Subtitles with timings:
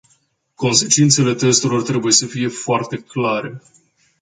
[0.55, 3.61] Consecințele testelor trebuie să fie foarte clare.